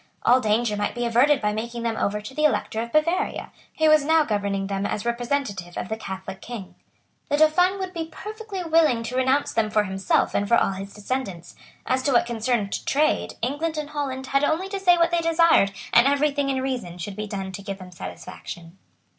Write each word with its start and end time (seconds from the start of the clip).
All 0.23 0.41
danger 0.41 0.75
might 0.75 0.95
be 0.95 1.05
averted 1.05 1.41
by 1.41 1.53
making 1.53 1.83
them 1.83 1.95
over 1.95 2.21
to 2.21 2.33
the 2.33 2.43
Elector 2.43 2.81
of 2.81 2.91
Bavaria, 2.91 3.51
who 3.77 3.87
was 3.87 4.03
now 4.03 4.23
governing 4.25 4.65
them 4.65 4.83
as 4.83 5.05
representative 5.05 5.77
of 5.77 5.89
the 5.89 5.95
Catholic 5.95 6.41
King. 6.41 6.73
The 7.29 7.37
Dauphin 7.37 7.77
would 7.77 7.93
be 7.93 8.07
perfectly 8.11 8.63
willing 8.63 9.03
to 9.03 9.15
renounce 9.15 9.53
them 9.53 9.69
for 9.69 9.83
himself 9.83 10.33
and 10.33 10.47
for 10.47 10.57
all 10.57 10.71
his 10.71 10.91
descendants. 10.91 11.55
As 11.85 12.01
to 12.01 12.13
what 12.13 12.25
concerned 12.25 12.83
trade, 12.87 13.35
England 13.43 13.77
and 13.77 13.91
Holland 13.91 14.25
had 14.25 14.43
only 14.43 14.69
to 14.69 14.79
say 14.79 14.97
what 14.97 15.11
they 15.11 15.21
desired, 15.21 15.71
and 15.93 16.07
every 16.07 16.31
thing 16.31 16.49
in 16.49 16.63
reason 16.63 16.97
should 16.97 17.15
be 17.15 17.27
done 17.27 17.51
to 17.51 17.61
give 17.61 17.77
them 17.77 17.91
satisfaction. 17.91 18.79